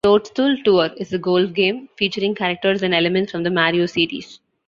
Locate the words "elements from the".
2.91-3.51